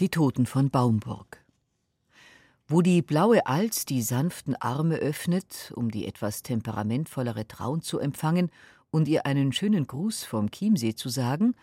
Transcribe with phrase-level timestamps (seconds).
[0.00, 1.44] Die Toten von Baumburg.
[2.66, 8.50] Wo die blaue Alz die sanften Arme öffnet, um die etwas temperamentvollere Traun zu empfangen
[8.90, 11.54] und ihr einen schönen Gruß vom Chiemsee zu sagen,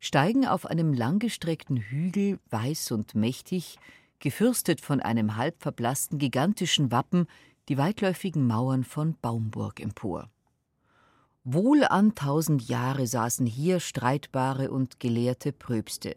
[0.00, 3.76] steigen auf einem langgestreckten Hügel, weiß und mächtig,
[4.20, 7.26] gefürstet von einem halb verblassten gigantischen Wappen,
[7.68, 10.30] die weitläufigen Mauern von Baumburg empor.
[11.44, 16.16] Wohl an tausend Jahre saßen hier streitbare und gelehrte Pröbste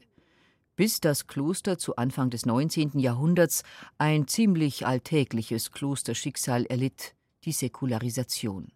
[0.80, 3.00] bis das Kloster zu Anfang des 19.
[3.00, 3.63] Jahrhunderts
[3.98, 8.72] ein ziemlich alltägliches Klosterschicksal erlitt, die Säkularisation.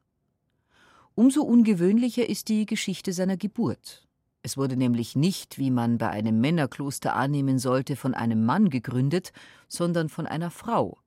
[1.16, 4.05] Umso ungewöhnlicher ist die Geschichte seiner Geburt.
[4.41, 9.32] Es wurde nämlich nicht, wie man bei einem Männerkloster annehmen sollte, von einem Mann gegründet,
[9.70, 10.98] sondern von einer Frau,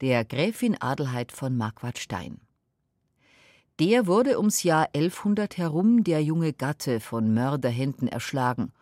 [0.00, 2.40] der Gräfin Adelheid von Marquardstein.
[3.78, 8.72] Der wurde ums Jahr 1100 herum der junge Gatte von Mörderhänden erschlagen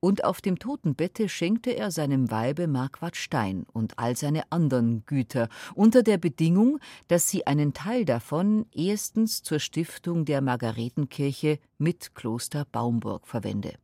[0.00, 5.48] und auf dem Totenbette schenkte er seinem Weibe Marquard Stein und all seine anderen Güter,
[5.74, 12.64] unter der Bedingung, dass sie einen Teil davon erstens zur Stiftung der Margaretenkirche mit Kloster
[12.70, 13.74] Baumburg verwende.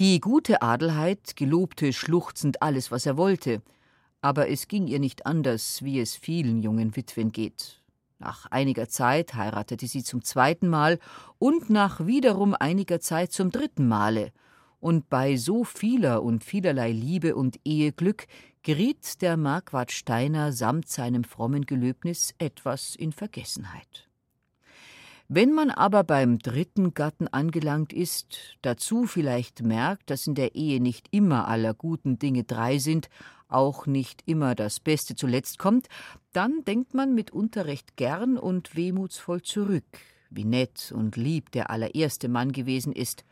[0.00, 3.62] Die gute Adelheid gelobte schluchzend alles, was er wollte,
[4.20, 7.82] aber es ging ihr nicht anders, wie es vielen jungen Witwen geht.
[8.20, 10.98] Nach einiger Zeit heiratete sie zum zweiten Mal
[11.38, 14.32] und nach wiederum einiger Zeit zum dritten Male–
[14.80, 18.26] und bei so vieler und vielerlei Liebe und Eheglück
[18.62, 24.08] geriet der Marquard Steiner samt seinem frommen Gelöbnis etwas in Vergessenheit.
[25.30, 30.80] Wenn man aber beim dritten Gatten angelangt ist, dazu vielleicht merkt, dass in der Ehe
[30.80, 33.10] nicht immer aller guten Dinge drei sind,
[33.46, 35.88] auch nicht immer das Beste zuletzt kommt,
[36.32, 39.98] dann denkt man mitunter recht gern und wehmutsvoll zurück,
[40.30, 43.24] wie nett und lieb der allererste Mann gewesen ist,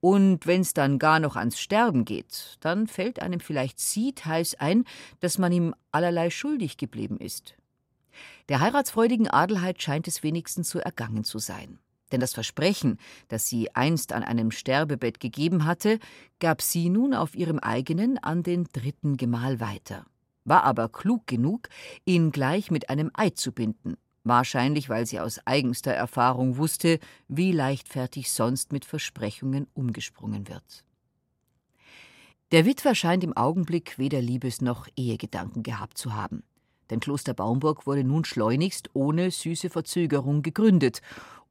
[0.00, 4.84] und wenn's dann gar noch ans Sterben geht, dann fällt einem vielleicht heiß ein,
[5.20, 7.54] dass man ihm allerlei schuldig geblieben ist.
[8.48, 11.78] Der heiratsfreudigen Adelheid scheint es wenigstens so ergangen zu sein.
[12.10, 15.98] Denn das Versprechen, das sie einst an einem Sterbebett gegeben hatte,
[16.40, 20.06] gab sie nun auf ihrem eigenen an den dritten Gemahl weiter,
[20.44, 21.68] war aber klug genug,
[22.06, 26.98] ihn gleich mit einem Eid zu binden, wahrscheinlich weil sie aus eigenster Erfahrung wusste,
[27.28, 30.84] wie leichtfertig sonst mit Versprechungen umgesprungen wird.
[32.50, 36.42] Der Witwer scheint im Augenblick weder Liebes noch Ehegedanken gehabt zu haben.
[36.88, 41.02] Denn Kloster Baumburg wurde nun schleunigst ohne süße Verzögerung gegründet,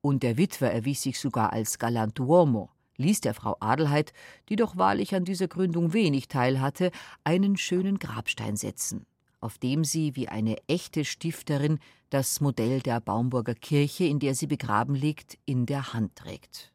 [0.02, 4.14] und der Witwer erwies sich sogar als Galantuomo, ließ der Frau Adelheid,
[4.50, 6.92] die doch wahrlich an dieser Gründung wenig Teil hatte,
[7.24, 9.06] einen schönen Grabstein setzen
[9.40, 14.48] auf dem sie wie eine echte Stifterin das Modell der Baumburger Kirche, in der sie
[14.48, 16.74] begraben liegt, in der Hand trägt.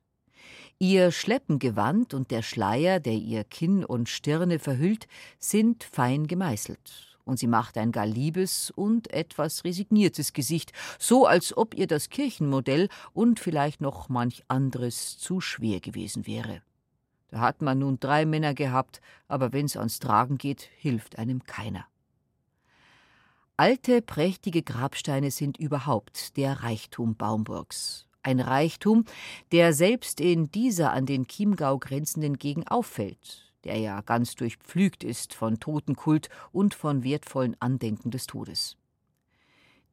[0.78, 5.06] Ihr Schleppengewand und der Schleier, der ihr Kinn und Stirne verhüllt,
[5.38, 11.56] sind fein gemeißelt, und sie macht ein gar liebes und etwas resigniertes Gesicht, so als
[11.56, 16.62] ob ihr das Kirchenmodell und vielleicht noch manch anderes zu schwer gewesen wäre.
[17.28, 21.86] Da hat man nun drei Männer gehabt, aber wenn's ans Tragen geht, hilft einem keiner.
[23.58, 28.06] Alte, prächtige Grabsteine sind überhaupt der Reichtum Baumburgs.
[28.22, 29.04] Ein Reichtum,
[29.52, 35.34] der selbst in dieser an den Chiemgau grenzenden Gegend auffällt, der ja ganz durchpflügt ist
[35.34, 38.76] von Totenkult und von wertvollen Andenken des Todes.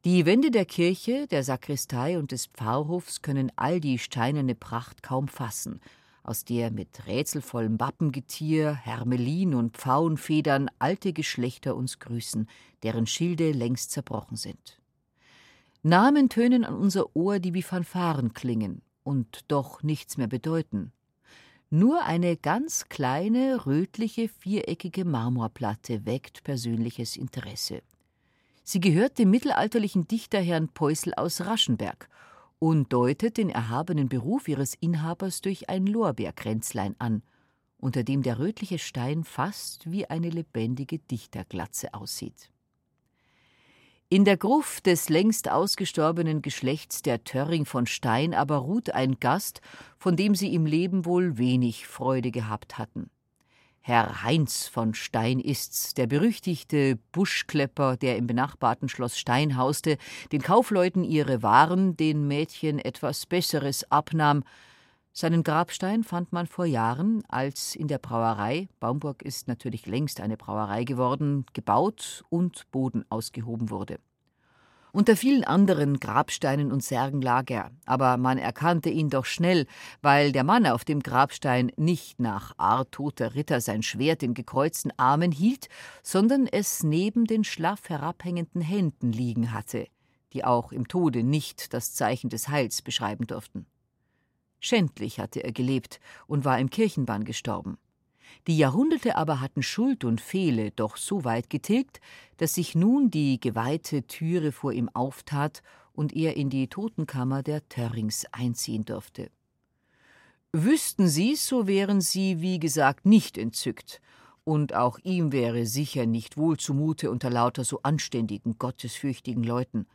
[0.06, 5.28] Die Wände der Kirche, der Sakristei und des Pfarrhofs können all die steinerne Pracht kaum
[5.28, 5.80] fassen,
[6.22, 12.48] aus der mit rätselvollem Wappengetier, Hermelin und Pfauenfedern alte Geschlechter uns grüßen,
[12.82, 14.80] deren Schilde längst zerbrochen sind.
[15.82, 20.92] Namen tönen an unser Ohr, die wie Fanfaren klingen und doch nichts mehr bedeuten.
[21.70, 27.82] Nur eine ganz kleine, rötliche, viereckige Marmorplatte weckt persönliches Interesse.
[28.64, 32.08] Sie gehört dem mittelalterlichen Dichter Herrn Peusel aus Raschenberg
[32.60, 37.22] und deutet den erhabenen Beruf ihres Inhabers durch ein Lorbeerkränzlein an,
[37.78, 42.52] unter dem der rötliche Stein fast wie eine lebendige Dichterglatze aussieht.
[44.10, 49.60] In der Gruft des längst ausgestorbenen Geschlechts der Törring von Stein aber ruht ein Gast,
[49.96, 53.08] von dem sie im Leben wohl wenig Freude gehabt hatten.
[53.82, 59.96] Herr Heinz von Stein ist's, der berüchtigte Buschklepper, der im benachbarten Schloss Stein hauste,
[60.32, 64.44] den Kaufleuten ihre Waren, den Mädchen etwas Besseres abnahm.
[65.12, 70.36] Seinen Grabstein fand man vor Jahren, als in der Brauerei, Baumburg ist natürlich längst eine
[70.36, 73.98] Brauerei geworden, gebaut und Boden ausgehoben wurde.
[74.92, 79.66] Unter vielen anderen Grabsteinen und Särgen lag er, aber man erkannte ihn doch schnell,
[80.02, 84.92] weil der Mann auf dem Grabstein nicht nach Art toter Ritter sein Schwert in gekreuzten
[84.96, 85.68] Armen hielt,
[86.02, 89.86] sondern es neben den schlaff herabhängenden Händen liegen hatte,
[90.32, 93.66] die auch im Tode nicht das Zeichen des Heils beschreiben durften.
[94.58, 97.78] Schändlich hatte er gelebt und war im Kirchenbann gestorben.
[98.46, 102.00] Die Jahrhunderte aber hatten Schuld und Fehle doch so weit getilgt,
[102.38, 105.62] dass sich nun die geweihte Türe vor ihm auftat
[105.92, 109.30] und er in die Totenkammer der Törrings einziehen durfte.
[110.52, 114.00] Wüssten Sie's, so wären sie, wie gesagt, nicht entzückt,
[114.42, 119.86] und auch ihm wäre sicher nicht wohl zumute unter lauter so anständigen, gottesfürchtigen Leuten.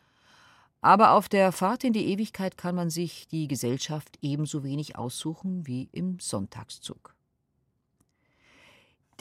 [0.81, 5.65] Aber auf der Fahrt in die Ewigkeit kann man sich die Gesellschaft ebenso wenig aussuchen
[5.65, 7.14] wie im Sonntagszug.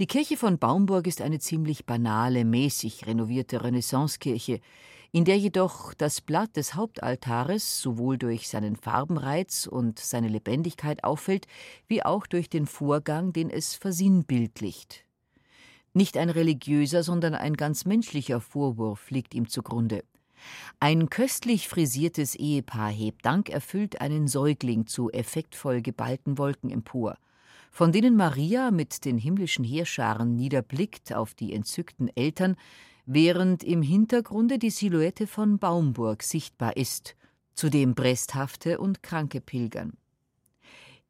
[0.01, 4.59] Die Kirche von Baumburg ist eine ziemlich banale, mäßig renovierte Renaissancekirche,
[5.13, 11.47] in der jedoch das Blatt des Hauptaltares sowohl durch seinen Farbenreiz und seine Lebendigkeit auffällt,
[11.87, 15.05] wie auch durch den Vorgang, den es versinnbildlicht.
[15.93, 20.03] Nicht ein religiöser, sondern ein ganz menschlicher Vorwurf liegt ihm zugrunde.
[20.81, 27.17] Ein köstlich frisiertes Ehepaar hebt dankerfüllt einen Säugling zu effektvoll geballten Wolken empor
[27.75, 32.55] von denen Maria mit den himmlischen Heerscharen niederblickt auf die entzückten Eltern,
[33.05, 37.17] während im Hintergrunde die Silhouette von Baumburg sichtbar ist,
[37.57, 39.95] zu dem bresthafte und kranke pilgern.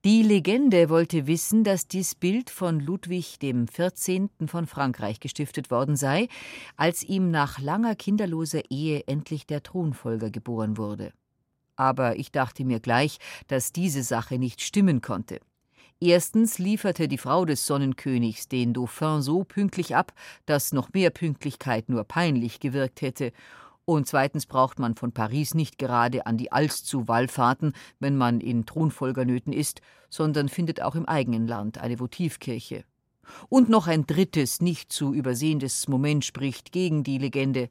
[0.07, 4.31] Die Legende wollte wissen, dass dies Bild von Ludwig dem 14.
[4.47, 6.29] von Frankreich gestiftet worden sei,
[6.79, 11.13] als ihm nach langer kinderloser Ehe endlich der Thronfolger geboren wurde.
[11.77, 13.19] Aber ich dachte mir gleich,
[13.49, 15.41] dass diese Sache nicht stimmen konnte.
[16.01, 20.13] Erstens lieferte die Frau des Sonnenkönigs den Dauphin so pünktlich ab,
[20.45, 23.33] dass noch mehr Pünktlichkeit nur peinlich gewirkt hätte,
[23.87, 28.41] und zweitens braucht man von Paris nicht gerade an die Alst zu Wallfahrten, wenn man
[28.41, 32.85] in Thronfolgernöten ist, sondern findet auch im eigenen Land eine Votivkirche.
[33.49, 37.69] Und noch ein drittes, nicht zu übersehendes Moment spricht gegen die Legende.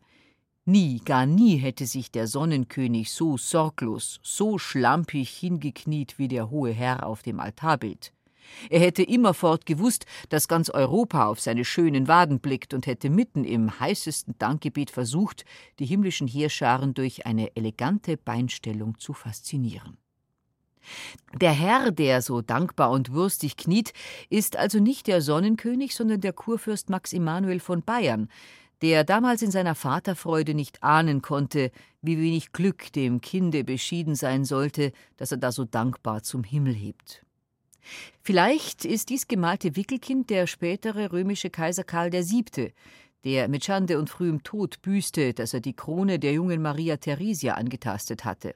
[0.66, 6.72] Nie, gar nie hätte sich der Sonnenkönig so sorglos, so schlampig hingekniet wie der hohe
[6.72, 8.14] Herr auf dem Altarbild.
[8.70, 13.44] Er hätte immerfort gewusst, dass ganz Europa auf seine schönen Waden blickt und hätte mitten
[13.44, 15.44] im heißesten Dankgebet versucht,
[15.80, 19.98] die himmlischen Heerscharen durch eine elegante Beinstellung zu faszinieren.
[21.42, 23.94] Der Herr, der so dankbar und würstig kniet,
[24.30, 28.30] ist also nicht der Sonnenkönig, sondern der Kurfürst Max Emanuel von Bayern,
[28.84, 31.72] der damals in seiner Vaterfreude nicht ahnen konnte,
[32.02, 36.74] wie wenig Glück dem Kinde beschieden sein sollte, dass er da so dankbar zum Himmel
[36.74, 37.26] hebt.
[38.22, 42.74] Vielleicht ist dies gemalte Wickelkind der spätere römische Kaiser Karl VII.,
[43.24, 47.54] der mit Schande und frühem Tod büßte, dass er die Krone der jungen Maria Theresia
[47.54, 48.54] angetastet hatte.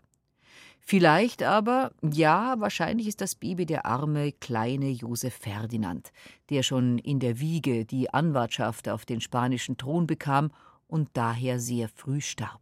[0.90, 6.14] Vielleicht aber, ja, wahrscheinlich ist das Baby der arme, kleine Josef Ferdinand,
[6.50, 10.50] der schon in der Wiege die Anwartschaft auf den spanischen Thron bekam
[10.88, 12.62] und daher sehr früh starb.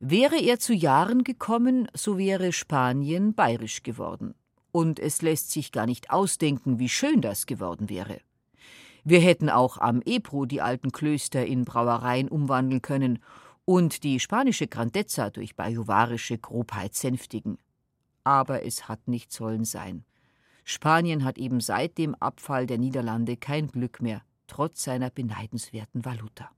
[0.00, 4.34] Wäre er zu Jahren gekommen, so wäre Spanien bayerisch geworden.
[4.72, 8.18] Und es lässt sich gar nicht ausdenken, wie schön das geworden wäre.
[9.04, 13.20] Wir hätten auch am Ebro die alten Klöster in Brauereien umwandeln können
[13.64, 17.58] und die spanische Grandezza durch bajuwarische Grobheit sänftigen.
[18.24, 20.04] Aber es hat nicht sollen sein.
[20.64, 26.50] Spanien hat eben seit dem Abfall der Niederlande kein Glück mehr, trotz seiner beneidenswerten Valuta.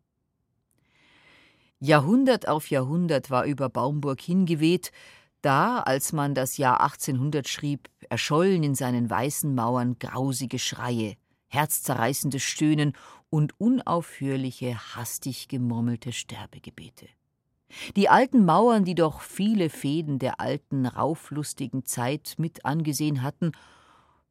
[1.78, 4.92] Jahrhundert auf Jahrhundert war über Baumburg hingeweht,
[5.42, 11.16] da, als man das Jahr 1800 schrieb, erschollen in seinen weißen Mauern grausige Schreie,
[11.49, 12.95] herzzerreißendes Stöhnen
[13.37, 17.07] und unaufhörliche, hastig gemurmelte Sterbegebete.
[17.95, 23.52] Die alten Mauern, die doch viele Fäden der alten, rauflustigen Zeit mit angesehen hatten,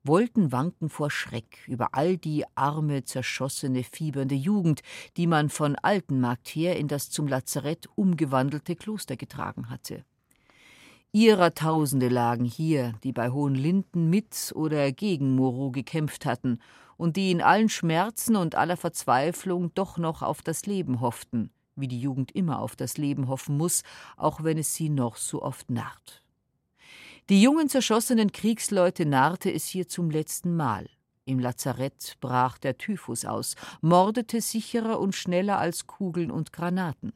[0.04, 4.82] wollten wanken vor Schreck über all die arme, zerschossene, fiebernde Jugend,
[5.18, 10.04] die man von Altenmarkt her in das zum Lazarett umgewandelte Kloster getragen hatte.
[11.12, 16.58] Ihrer Tausende lagen hier, die bei Hohenlinden mit oder gegen Moreau gekämpft hatten
[16.98, 21.88] und die in allen Schmerzen und aller Verzweiflung doch noch auf das Leben hofften, wie
[21.88, 23.84] die Jugend immer auf das Leben hoffen muss,
[24.18, 26.24] auch wenn es sie noch so oft narrt.
[27.30, 30.88] Die jungen zerschossenen Kriegsleute narrte es hier zum letzten Mal.
[31.26, 37.14] Im Lazarett brach der Typhus aus, mordete sicherer und schneller als Kugeln und Granaten.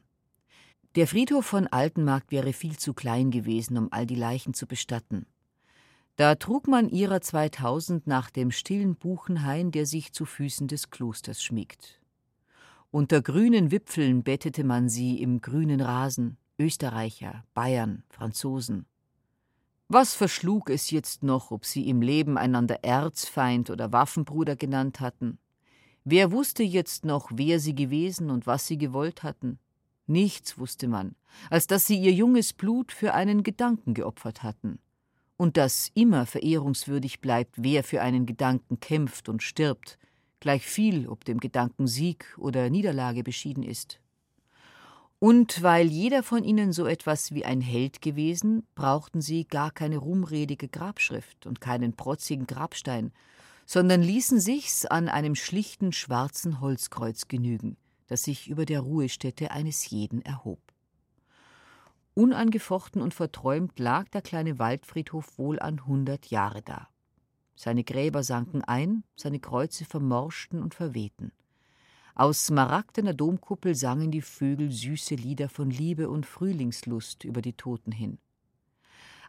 [0.96, 5.26] Der Friedhof von Altenmarkt wäre viel zu klein gewesen, um all die Leichen zu bestatten.
[6.20, 11.42] Da trug man ihrer 2000 nach dem stillen Buchenhain, der sich zu Füßen des Klosters
[11.42, 11.98] schmiegt.
[12.90, 18.84] Unter grünen Wipfeln bettete man sie im grünen Rasen, Österreicher, Bayern, Franzosen.
[19.88, 25.38] Was verschlug es jetzt noch, ob sie im Leben einander Erzfeind oder Waffenbruder genannt hatten?
[26.04, 29.58] Wer wusste jetzt noch, wer sie gewesen und was sie gewollt hatten?
[30.06, 31.14] Nichts wusste man,
[31.48, 34.80] als dass sie ihr junges Blut für einen Gedanken geopfert hatten.
[35.40, 39.98] Und dass immer verehrungswürdig bleibt, wer für einen Gedanken kämpft und stirbt,
[40.38, 44.00] gleich viel, ob dem Gedanken Sieg oder Niederlage beschieden ist.
[45.18, 49.96] Und weil jeder von ihnen so etwas wie ein Held gewesen, brauchten sie gar keine
[49.96, 53.10] ruhmredige Grabschrift und keinen protzigen Grabstein,
[53.64, 57.78] sondern ließen sich's an einem schlichten schwarzen Holzkreuz genügen,
[58.08, 60.60] das sich über der Ruhestätte eines jeden erhob.
[62.20, 66.86] Unangefochten und verträumt lag der kleine Waldfriedhof wohl an hundert Jahre da.
[67.56, 71.32] Seine Gräber sanken ein, seine Kreuze vermorschten und verwehten.
[72.14, 77.90] Aus smaragdener Domkuppel sangen die Vögel süße Lieder von Liebe und Frühlingslust über die Toten
[77.90, 78.18] hin.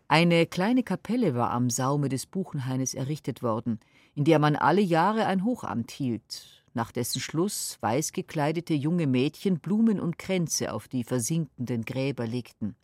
[0.10, 3.80] Eine kleine Kapelle war am Saume des Buchenhaines errichtet worden,
[4.16, 9.62] in der man alle Jahre ein Hochamt hielt, nach dessen Schluss weiß gekleidete junge Mädchen
[9.62, 12.76] Blumen und Kränze auf die versinkenden Gräber legten.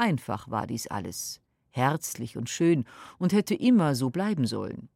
[0.00, 2.86] Einfach war dies alles, herzlich und schön
[3.18, 4.88] und hätte immer so bleiben sollen.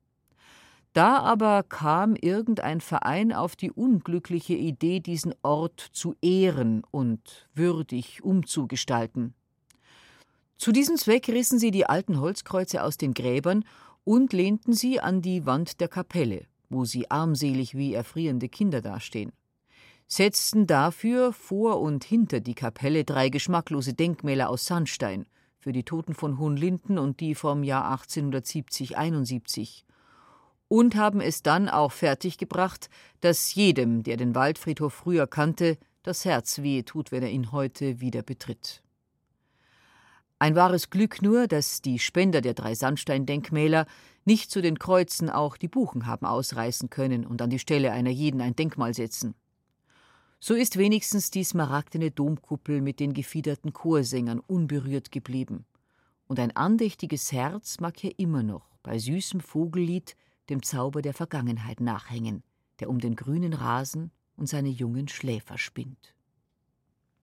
[0.94, 8.25] Da aber kam irgendein Verein auf die unglückliche Idee, diesen Ort zu ehren und würdig
[8.25, 9.34] umzugestalten.
[10.56, 13.66] Zu diesem Zweck rissen sie die alten Holzkreuze aus den Gräbern
[14.04, 19.32] und lehnten sie an die Wand der Kapelle, wo sie armselig wie erfrierende Kinder dastehen,
[20.06, 25.26] setzten dafür vor und hinter die Kapelle drei geschmacklose Denkmäler aus Sandstein
[25.58, 29.84] für die Toten von Hohenlinden und die vom Jahr 1870-71
[30.68, 32.88] und haben es dann auch fertiggebracht,
[33.20, 38.00] dass jedem, der den Waldfriedhof früher kannte, das Herz wehe tut, wenn er ihn heute
[38.00, 38.82] wieder betritt.
[40.38, 43.87] Ein wahres Glück nur, dass die Spender der drei Sandsteindenkmäler
[44.25, 48.11] nicht zu den Kreuzen auch die Buchen haben ausreißen können und an die Stelle einer
[48.11, 49.34] jeden ein Denkmal setzen.
[50.46, 55.64] So ist wenigstens die smaragdene Domkuppel mit den gefiederten Chorsängern unberührt geblieben.
[56.26, 60.16] Und ein andächtiges Herz mag hier immer noch bei süßem Vogellied
[60.50, 62.42] dem Zauber der Vergangenheit nachhängen,
[62.78, 66.13] der um den grünen Rasen und seine jungen Schläfer spinnt.